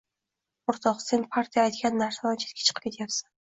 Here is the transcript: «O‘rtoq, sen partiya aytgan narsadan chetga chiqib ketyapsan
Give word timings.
«O‘rtoq, 0.73 1.03
sen 1.09 1.27
partiya 1.37 1.67
aytgan 1.69 2.01
narsadan 2.05 2.43
chetga 2.47 2.65
chiqib 2.67 2.85
ketyapsan 2.89 3.33